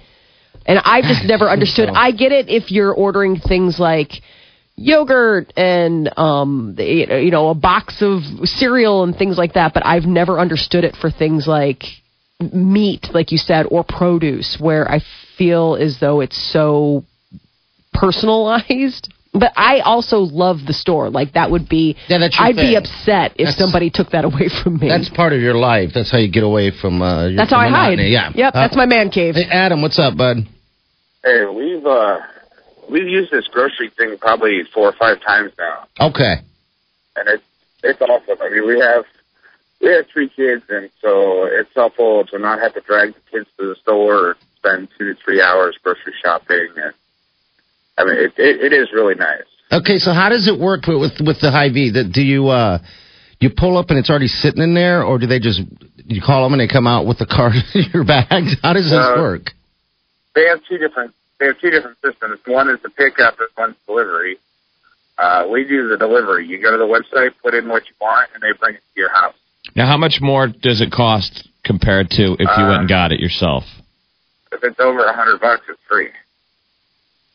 [0.66, 1.90] And I've just never understood.
[1.90, 4.12] I get it if you're ordering things like
[4.82, 10.06] yogurt and um you know a box of cereal and things like that but I've
[10.06, 11.84] never understood it for things like
[12.40, 15.00] meat like you said or produce where I
[15.38, 17.04] feel as though it's so
[17.94, 22.56] personalized but I also love the store like that would be Yeah, that's your I'd
[22.56, 25.92] be upset if That's- somebody took that away from me That's part of your life.
[25.94, 27.02] That's how you get away from.
[27.02, 28.10] Uh, your, That's how the I hide monotony.
[28.10, 28.32] Yeah.
[28.36, 30.38] yep Uh, that's my man cave Hey, Adam, what's up, bud?
[31.24, 32.18] Hey, we've uh
[32.90, 36.36] we've used this grocery thing probably four or five times now, Okay.
[37.16, 37.44] and it's
[37.84, 38.38] it's awesome.
[38.42, 39.06] I mean, we have
[39.82, 43.48] we have three kids, and so it's helpful to not have to drag the kids
[43.60, 46.68] to the store or spend two to three hours grocery shopping.
[46.76, 46.94] And
[47.98, 49.44] I mean, it it, it is really nice.
[49.72, 51.92] Okay, so how does it work with with, with the Hy-Vee?
[51.92, 52.80] That do you uh
[53.40, 55.62] You pull up and it's already sitting in there, or do they just
[56.06, 58.56] you call them and they come out with the cart in your bags?
[58.62, 59.52] How does this Uh, work?
[60.36, 61.14] They have two different.
[61.42, 62.40] They have two different systems.
[62.46, 64.38] One is the pickup, and one's delivery.
[65.18, 66.46] Uh, we do the delivery.
[66.46, 69.00] You go to the website, put in what you want, and they bring it to
[69.00, 69.34] your house.
[69.76, 73.12] Now, how much more does it cost compared to if you Uh, went and got
[73.12, 73.64] it yourself?
[74.52, 76.10] If it's over a hundred bucks, it's free.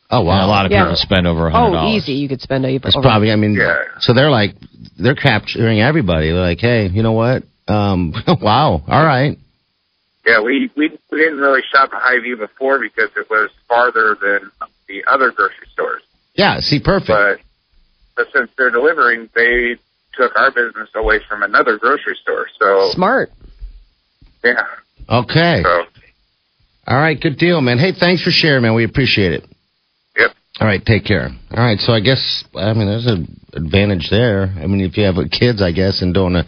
[0.09, 0.83] Oh wow, a lot of Yeah.
[0.83, 1.91] people spend over a hundred dollars.
[1.93, 2.13] Oh, easy.
[2.13, 2.77] You could spend a.
[2.77, 3.29] That's over- probably.
[3.29, 3.75] I mean, Yeah.
[3.99, 4.55] so they're like
[4.97, 6.31] they're capturing everybody.
[6.31, 7.43] They're like, hey, you know what?
[7.67, 9.37] Um, wow, all right.
[10.27, 14.51] Yeah, we we we didn't really shop at Hy-Vee before because it was farther than
[14.89, 16.03] the other grocery stores.
[16.35, 17.07] Yeah, see, perfect.
[17.07, 17.39] But
[18.17, 19.77] but since they're delivering, they
[20.15, 22.47] took our business away from another grocery store.
[22.59, 23.29] So Smart.
[24.43, 24.63] yeah,
[25.09, 25.83] okay, so
[26.85, 27.77] all right, good deal, man.
[27.77, 28.75] Hey, thanks for sharing, man.
[28.75, 29.45] We appreciate it.
[30.17, 30.31] yep.
[30.59, 31.29] All right, take care.
[31.51, 34.53] All right, so I guess I mean there's an advantage there.
[34.61, 36.43] I mean, if you have kids, I guess, and don't to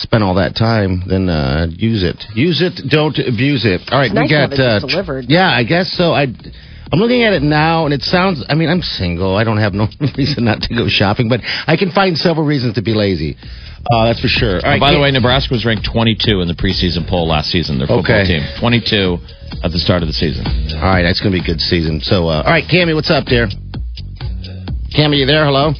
[0.00, 2.16] spend all that time, then uh, use it.
[2.34, 3.80] Use it, don't abuse it.
[3.92, 5.24] All right, It's nice we to got have it uh, delivered.
[5.28, 6.12] Yeah, I guess so.
[6.12, 6.26] I.
[6.92, 8.44] I'm looking at it now, and it sounds.
[8.48, 9.36] I mean, I'm single.
[9.36, 9.86] I don't have no
[10.18, 13.36] reason not to go shopping, but I can find several reasons to be lazy.
[13.94, 14.56] Uh, that's for sure.
[14.56, 17.48] All Oh, right, by the way, Nebraska was ranked 22 in the preseason poll last
[17.50, 17.78] season.
[17.78, 18.26] Their football Okay.
[18.26, 19.18] team, 22
[19.62, 20.44] at the start of the season.
[20.74, 22.00] All right, that's going to be a good season.
[22.02, 23.46] So, uh, all right, Cammy, what's up, dear?
[24.90, 25.44] Cammy, you there?
[25.44, 25.72] Hello.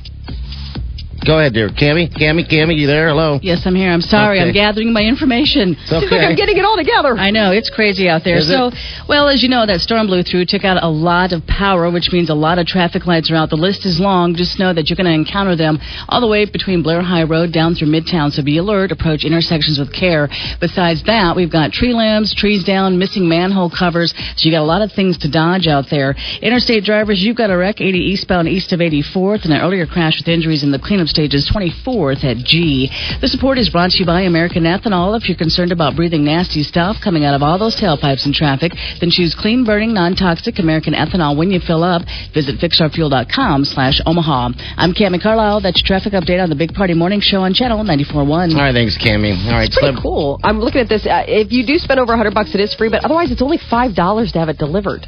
[1.27, 1.69] Go ahead, dear.
[1.69, 3.09] Cammy, Cammy, Cammy, you there?
[3.09, 3.39] Hello.
[3.43, 3.91] Yes, I'm here.
[3.93, 4.41] I'm sorry.
[4.41, 4.49] Okay.
[4.49, 5.77] I'm gathering my information.
[5.77, 7.15] It's Seems like I'm getting it all together.
[7.17, 8.39] I know it's crazy out there.
[8.39, 8.73] Is so,
[9.07, 12.11] well, as you know, that storm blew through, took out a lot of power, which
[12.11, 13.51] means a lot of traffic lights are out.
[13.51, 14.35] The list is long.
[14.35, 15.79] Just know that you're going to encounter them
[16.09, 18.33] all the way between Blair High Road down through Midtown.
[18.33, 18.91] So be alert.
[18.91, 20.29] Approach intersections with care.
[20.59, 24.15] Besides that, we've got tree limbs, trees down, missing manhole covers.
[24.37, 26.17] So you got a lot of things to dodge out there.
[26.41, 30.17] Interstate drivers, you've got a wreck 80 eastbound east of 84th, and an earlier crash
[30.17, 32.89] with injuries in the cleanup stages 24th at G.
[33.21, 35.19] The support is brought to you by American Ethanol.
[35.21, 38.73] If you're concerned about breathing nasty stuff coming out of all those tailpipes in traffic,
[39.01, 42.03] then choose clean burning, non toxic American Ethanol when you fill up.
[42.33, 44.51] Visit fixourfuel.com slash Omaha.
[44.77, 45.61] I'm Cami Carlisle.
[45.61, 48.55] That's your traffic update on the Big Party Morning Show on Channel 94.1.
[48.55, 49.35] All right, thanks, Cammy.
[49.47, 50.41] All right, It's pretty celeb- cool.
[50.45, 51.05] I'm looking at this.
[51.07, 53.59] Uh, if you do spend over 100 bucks, it is free, but otherwise, it's only
[53.69, 55.07] five dollars to have it delivered.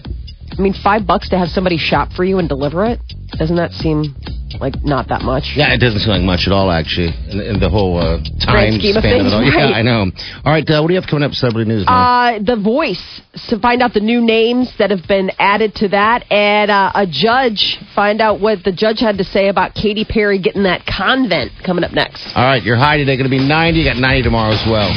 [0.53, 2.99] I mean, five bucks to have somebody shop for you and deliver it.
[3.39, 4.15] Doesn't that seem
[4.63, 5.53] like not that much?
[5.59, 8.79] Yeah, it doesn't seem like much at all, actually, in, in the whole uh, time
[8.79, 9.43] scheme of span of it things, all.
[9.53, 9.75] Yeah.
[9.77, 10.07] I know.
[10.45, 11.85] All right, uh, what do you have coming up, celebrity news?
[11.85, 11.93] man?
[11.93, 13.03] Uh, the Voice.
[13.35, 17.07] So find out the new names that have been added to that, and uh, a
[17.11, 17.79] judge.
[17.95, 21.83] Find out what the judge had to say about Katy Perry getting that convent coming
[21.85, 22.23] up next.
[22.37, 23.81] all right, your high today going to be 90.
[23.81, 24.89] You got 90 tomorrow as well.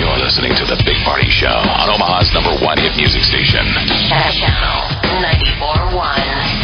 [0.00, 3.60] You're listening to The Big Party Show on Omaha's number one hit music station.
[4.08, 4.88] Channel
[5.20, 6.59] 94.1.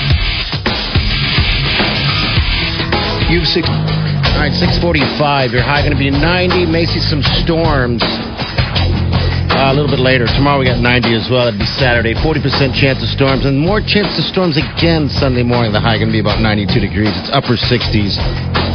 [3.27, 3.67] You've six.
[3.67, 5.51] All right, 645.
[5.51, 6.63] Your high going to be 90.
[6.71, 7.99] May see some storms.
[8.07, 10.31] Uh, a little bit later.
[10.31, 11.51] Tomorrow we got 90 as well.
[11.51, 12.15] It'd be Saturday.
[12.15, 12.39] 40%
[12.79, 15.75] chance of storms and more chance of storms again Sunday morning.
[15.75, 17.11] The high going to be about 92 degrees.
[17.19, 18.15] It's upper 60s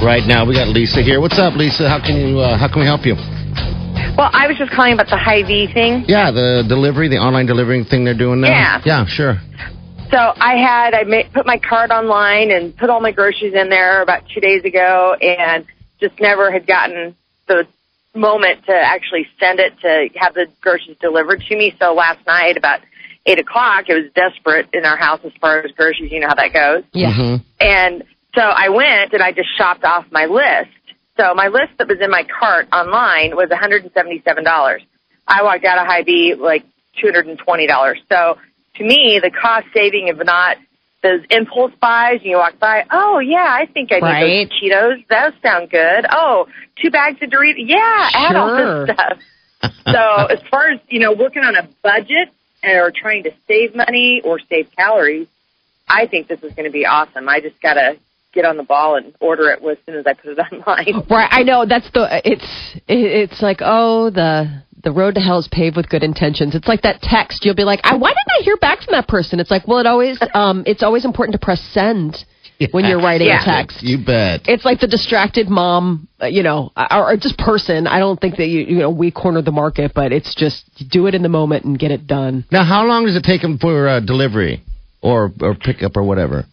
[0.03, 0.43] right now.
[0.43, 1.21] We got Lisa here.
[1.23, 1.87] What's up, Lisa?
[1.87, 2.43] How can you?
[2.43, 3.15] Uh, how can we help you?
[4.19, 6.03] Well, I was just calling about the Hy-Vee thing.
[6.11, 8.51] Yeah, the delivery, the online delivering thing they're doing now.
[8.51, 8.81] Yeah.
[8.83, 9.39] Yeah, sure.
[10.11, 13.69] So I had I ma- put my card online and put all my groceries in
[13.69, 15.65] there about two days ago, and
[15.99, 17.15] just never had gotten
[17.47, 17.65] the
[18.13, 21.73] moment to actually send it to have the groceries delivered to me.
[21.79, 22.81] So last night about
[23.25, 26.11] eight o'clock, it was desperate in our house as far as groceries.
[26.11, 26.83] You know how that goes.
[26.91, 27.13] Yeah.
[27.13, 27.43] Mhm.
[27.61, 28.03] And
[28.35, 30.71] so I went and I just shopped off my list.
[31.17, 34.81] So my list that was in my cart online was $177.
[35.27, 36.63] I walked out of Hy-Vee like
[37.01, 37.95] $220.
[38.09, 38.37] So
[38.75, 40.57] to me, the cost saving of not
[41.03, 44.49] those impulse buys and you walk by, oh yeah, I think I need Right.
[44.49, 45.07] those Cheetos.
[45.09, 46.05] Those sound good.
[46.11, 46.47] Oh,
[46.81, 47.55] two bags of Doritos.
[47.57, 49.17] Yeah, add all this stuff.
[49.85, 52.29] so as far as, you know, working on a budget
[52.63, 55.27] or trying to save money or save calories,
[55.87, 57.27] I think this is going to be awesome.
[57.27, 57.97] I just got to
[58.33, 61.05] get on the ball and order it as soon as I put it online.
[61.09, 65.47] Right, I know that's the it's it's like oh the the road to hell is
[65.47, 66.55] paved with good intentions.
[66.55, 67.45] It's like that text.
[67.45, 69.39] You'll be like, I, why didn't I hear back from that person?
[69.39, 72.23] It's like, well, it always um it's always important to press send
[72.71, 73.41] when you're writing Yeah.
[73.41, 73.81] a text.
[73.81, 74.41] You bet.
[74.47, 77.87] It's like the distracted mom, uh, you know, or, or just person.
[77.87, 81.07] I don't think that you you know we cornered the market, but it's just do
[81.07, 82.45] it in the moment and get it done.
[82.51, 84.61] Now, how long does it take them for uh, delivery
[85.01, 86.45] or or pickup or whatever?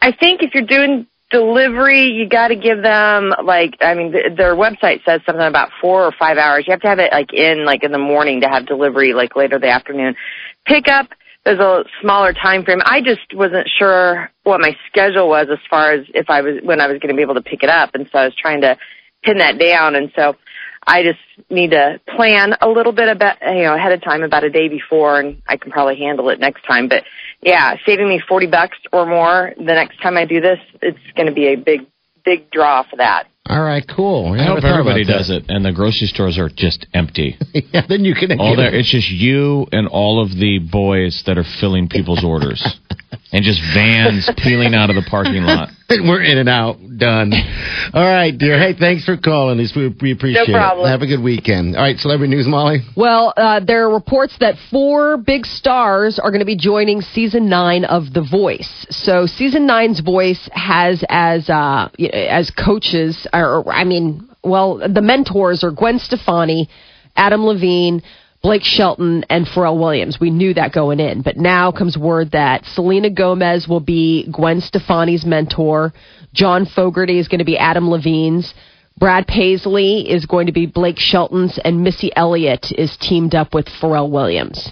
[0.00, 4.36] I think if you're doing delivery, you got to give them like I mean th-
[4.36, 6.64] their website says something about four or five hours.
[6.66, 9.36] You have to have it like in like in the morning to have delivery like
[9.36, 10.16] later the afternoon.
[10.64, 11.08] Pickup
[11.46, 12.80] there's a smaller time frame.
[12.84, 16.80] I just wasn't sure what my schedule was as far as if I was when
[16.80, 18.62] I was going to be able to pick it up, and so I was trying
[18.62, 18.76] to
[19.22, 19.94] pin that down.
[19.94, 20.34] And so
[20.86, 24.44] I just need to plan a little bit about you know ahead of time, about
[24.44, 26.88] a day before, and I can probably handle it next time.
[26.88, 27.04] But
[27.42, 31.26] yeah, saving me forty bucks or more the next time I do this, it's going
[31.26, 31.86] to be a big
[32.24, 33.28] big draw for that.
[33.48, 34.32] All right, cool.
[34.32, 37.36] I hope everybody does it, and the grocery stores are just empty.
[37.54, 38.40] yeah, then you can.
[38.40, 42.62] All there, it's just you and all of the boys that are filling people's orders,
[43.32, 45.68] and just vans peeling out of the parking lot.
[45.88, 46.78] We're in and out.
[46.98, 47.32] Done.
[47.94, 48.58] All right, dear.
[48.58, 49.60] Hey, thanks for calling.
[49.60, 49.72] us.
[49.76, 50.86] We, we appreciate no problem.
[50.86, 50.90] it.
[50.90, 51.76] Have a good weekend.
[51.76, 52.80] All right, celebrity news, Molly.
[52.96, 57.48] Well, uh, there are reports that four big stars are going to be joining season
[57.48, 58.86] nine of The Voice.
[58.90, 65.64] So, season nine's Voice has as uh, as coaches, or I mean, well, the mentors
[65.64, 66.68] are Gwen Stefani,
[67.16, 68.02] Adam Levine.
[68.42, 70.20] Blake Shelton and Pharrell Williams.
[70.20, 74.60] We knew that going in, but now comes word that Selena Gomez will be Gwen
[74.60, 75.92] Stefani's mentor.
[76.32, 78.54] John Fogerty is going to be Adam Levine's.
[78.98, 83.66] Brad Paisley is going to be Blake Shelton's, and Missy Elliott is teamed up with
[83.66, 84.70] Pharrell Williams.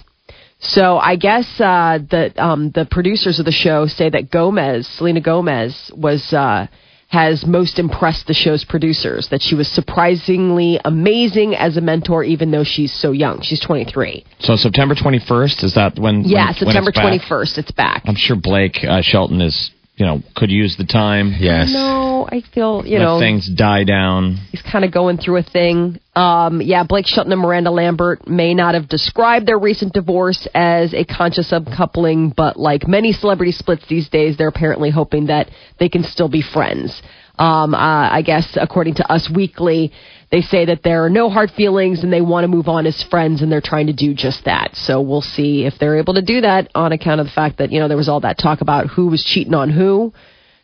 [0.59, 5.21] So I guess uh, the um, the producers of the show say that Gomez, Selena
[5.21, 6.67] Gomez, was uh,
[7.15, 9.29] has most impressed the show's producers.
[9.31, 13.41] That she was surprisingly amazing as a mentor, even though she's so young.
[13.41, 14.25] She's 23.
[14.39, 16.23] So September 21st is that when?
[16.25, 17.39] Yeah, when, September when it's back?
[17.39, 17.57] 21st.
[17.57, 18.03] It's back.
[18.05, 21.33] I'm sure Blake uh, Shelton is, you know, could use the time.
[21.39, 21.71] Yes.
[21.71, 24.37] No, I feel you Let know things die down.
[24.51, 25.99] he's kind of going through a thing.
[26.15, 30.93] Um, yeah, Blake Shelton and Miranda Lambert may not have described their recent divorce as
[30.93, 35.87] a conscious uncoupling, but like many celebrity splits these days, they're apparently hoping that they
[35.87, 37.01] can still be friends.
[37.37, 39.91] Um, uh, I guess according to Us Weekly,
[40.31, 43.01] they say that there are no hard feelings and they want to move on as
[43.03, 44.75] friends, and they're trying to do just that.
[44.75, 47.71] So we'll see if they're able to do that on account of the fact that
[47.71, 50.13] you know there was all that talk about who was cheating on who.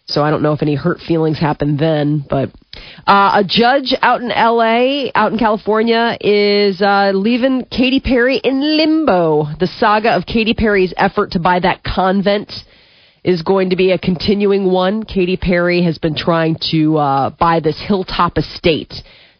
[0.07, 2.49] So I don't know if any hurt feelings happened then, but
[3.07, 8.77] uh, a judge out in L.A., out in California, is uh, leaving Katy Perry in
[8.77, 9.45] limbo.
[9.59, 12.51] The saga of Katy Perry's effort to buy that convent
[13.23, 15.03] is going to be a continuing one.
[15.03, 18.93] Katy Perry has been trying to uh, buy this hilltop estate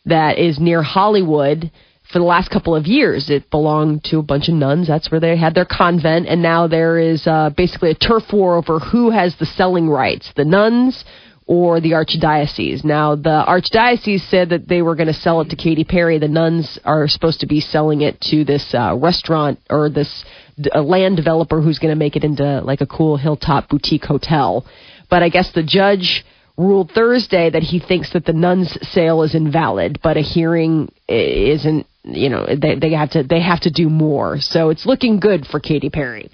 [0.06, 1.72] that is near Hollywood
[2.12, 3.30] for the last couple of years.
[3.30, 4.88] It belonged to a bunch of nuns.
[4.88, 8.58] That's where they had their convent, and now there is uh, basically a turf war
[8.58, 11.04] over who has the selling rights: the nuns
[11.48, 12.84] or the archdiocese.
[12.84, 16.18] Now, the archdiocese said that they were going to sell it to Katy Perry.
[16.18, 20.24] The nuns are supposed to be selling it to this uh, restaurant or this
[20.72, 24.66] a land developer who's going to make it into like a cool hilltop boutique hotel.
[25.10, 26.24] But I guess the judge
[26.62, 31.88] ruled Thursday that he thinks that the nuns sale is invalid, but a hearing isn't.
[32.04, 34.40] You know, they they have to they have to do more.
[34.40, 36.30] So it's looking good for Katy Perry.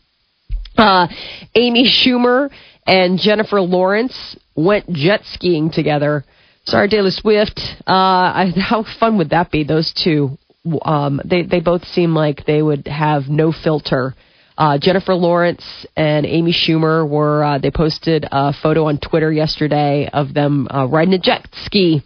[0.77, 1.07] Uh,
[1.55, 2.49] Amy Schumer
[2.85, 6.23] and Jennifer Lawrence went jet skiing together.
[6.65, 7.59] Sorry, Taylor Swift.
[7.87, 9.63] Uh, I, how fun would that be?
[9.63, 10.37] Those two.
[10.81, 14.15] Um, they they both seem like they would have no filter.
[14.57, 15.63] Uh, Jennifer Lawrence
[15.95, 17.43] and Amy Schumer were.
[17.43, 22.03] Uh, they posted a photo on Twitter yesterday of them uh, riding a jet ski.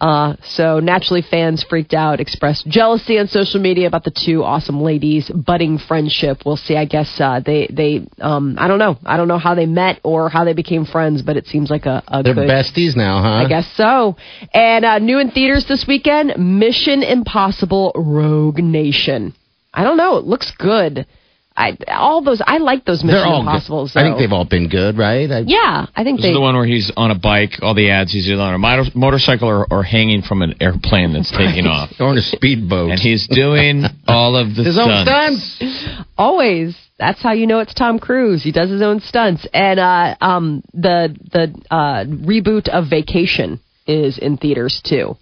[0.00, 4.80] Uh, so naturally, fans freaked out, expressed jealousy on social media about the two awesome
[4.80, 6.42] ladies' budding friendship.
[6.46, 6.76] We'll see.
[6.76, 8.96] I guess uh, they they um, I don't know.
[9.04, 11.86] I don't know how they met or how they became friends, but it seems like
[11.86, 12.48] a, a They're good.
[12.48, 13.28] besties now, huh?
[13.28, 14.14] I guess so.
[14.54, 19.34] And uh, new in theaters this weekend: Mission Impossible: Rogue Nation.
[19.74, 20.18] I don't know.
[20.18, 21.06] It looks good.
[21.58, 22.40] I all those.
[22.46, 23.92] I like those Mission They're all Impossibles.
[23.92, 23.98] good.
[24.00, 25.28] I think they've all been good, right?
[25.30, 26.30] I, Yeah, I think This they.
[26.30, 27.58] is the one where he's on a bike.
[27.62, 31.12] All the ads, he's either on a motor- motorcycle or, or hanging from an airplane
[31.12, 31.90] that's taking off.
[32.00, 32.92] Or in a speedboat.
[32.92, 35.42] And he's doing all of the His own stunts.
[35.56, 35.88] stunts.
[36.16, 36.76] Always.
[36.98, 38.42] That's how you know it's Tom Cruise.
[38.42, 39.46] He does his own stunts.
[39.52, 45.16] And uh, um, the the uh, reboot of Vacation is in theaters too.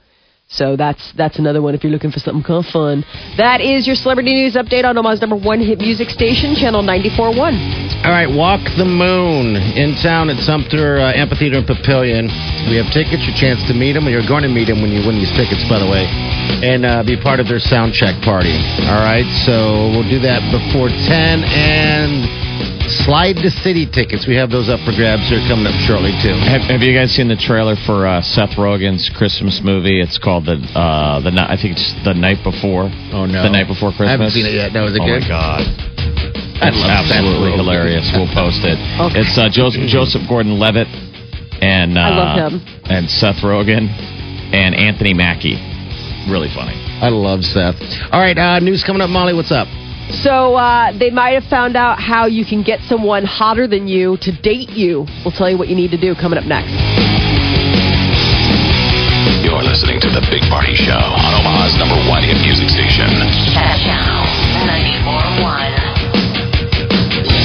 [0.49, 3.03] So that's that's another one if you're looking for something kind of fun.
[3.37, 8.07] That is your celebrity news update on Omaha's number one hit music station, channel 94.1.
[8.07, 12.31] All right, Walk the Moon in town at SumTur uh, Amphitheater and Papillion.
[12.71, 14.07] We have tickets, your chance to meet them.
[14.07, 16.07] You're going to meet them when you win these tickets, by the way,
[16.63, 18.55] and uh, be part of their sound check party.
[18.87, 24.27] All right, so we'll do that before 10 and slide to city tickets.
[24.27, 26.35] We have those up for grabs here coming up shortly, too.
[26.47, 30.01] Have, have you guys seen the trailer for uh, Seth Rogen's Christmas movie?
[30.01, 32.89] It's called the uh, the Ni- I think it's the night before.
[33.13, 33.43] Oh, no.
[33.43, 34.09] the night before Christmas.
[34.09, 34.73] I haven't seen it yet.
[34.73, 35.23] No, is it oh good?
[35.27, 35.61] my god,
[36.63, 37.61] I it's Seth absolutely Rogen.
[37.67, 38.07] hilarious.
[38.15, 38.79] We'll post it.
[38.79, 39.21] Okay.
[39.23, 40.89] It's uh, Joseph, Joseph Gordon-Levitt
[41.63, 42.61] and uh, I love him.
[42.87, 43.89] and Seth Rogen
[44.53, 45.57] and Anthony Mackie.
[46.29, 46.75] Really funny.
[47.01, 47.77] I love Seth.
[48.13, 49.33] All right, uh, news coming up, Molly.
[49.35, 49.69] What's up?
[50.11, 54.17] So uh, they might have found out how you can get someone hotter than you
[54.23, 55.07] to date you.
[55.25, 56.71] We'll tell you what you need to do coming up next.
[59.43, 63.11] You're listening to The Big Party Show on Omaha's number one hit music station.
[63.55, 64.23] Channel
[64.67, 65.97] 94.1.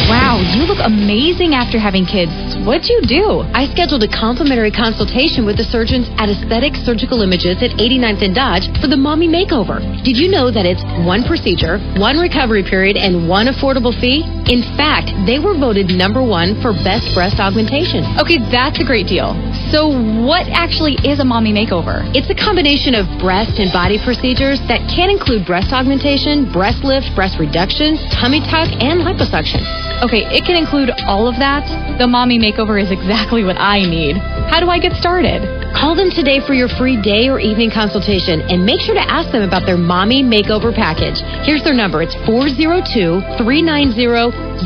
[0.09, 2.29] Wow, you look amazing after having kids.
[2.61, 3.41] What'd you do?
[3.49, 8.35] I scheduled a complimentary consultation with the surgeons at Aesthetic Surgical Images at 89th and
[8.37, 9.81] Dodge for the mommy makeover.
[10.05, 14.21] Did you know that it's one procedure, one recovery period, and one affordable fee?
[14.53, 18.05] In fact, they were voted number one for best breast augmentation.
[18.21, 19.33] Okay, that's a great deal.
[19.73, 19.89] So,
[20.21, 22.05] what actually is a mommy makeover?
[22.13, 27.09] It's a combination of breast and body procedures that can include breast augmentation, breast lift,
[27.17, 29.63] breast reduction, tummy tuck, and liposuction.
[30.01, 31.65] Okay, it can include all of that.
[31.97, 34.17] The mommy makeover is exactly what I need.
[34.17, 35.41] How do I get started?
[35.73, 39.31] Call them today for your free day or evening consultation and make sure to ask
[39.31, 41.21] them about their mommy makeover package.
[41.45, 42.01] Here's their number.
[42.01, 44.59] It's 402 390 0100.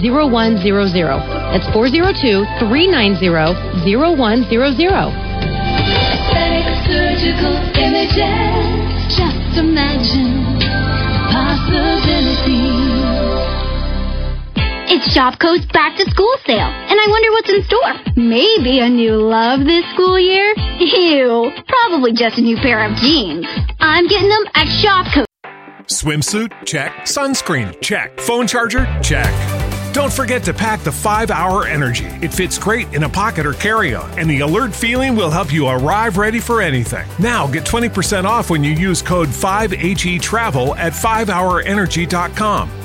[1.54, 4.50] That's 402 390 0100.
[5.86, 9.16] Aesthetic surgical images.
[9.16, 10.58] Just imagine
[11.32, 12.55] possibilities.
[14.98, 18.16] It's Shopko's back to school sale, and I wonder what's in store.
[18.16, 20.54] Maybe a new love this school year?
[20.80, 23.46] Ew, probably just a new pair of jeans.
[23.82, 25.26] I'm getting them at Shopco.
[25.88, 26.66] Swimsuit?
[26.66, 26.94] Check.
[27.02, 27.78] Sunscreen?
[27.82, 28.22] Check.
[28.22, 28.86] Phone charger?
[29.04, 29.34] Check.
[29.94, 32.06] Don't forget to pack the 5 Hour Energy.
[32.22, 35.52] It fits great in a pocket or carry on, and the alert feeling will help
[35.52, 37.06] you arrive ready for anything.
[37.20, 42.85] Now get 20% off when you use code 5HE Travel at 5hourenergy.com.